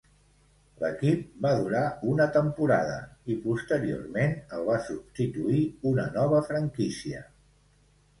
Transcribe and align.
L'equip 0.83 1.25
va 1.45 1.49
durar 1.57 1.81
una 2.11 2.25
temporada 2.37 2.95
i, 3.33 3.35
posteriorment, 3.43 4.33
el 4.57 4.65
va 4.71 4.79
substituir 4.87 5.61
una 5.91 6.07
nova 6.17 6.41
franquícia. 6.49 7.23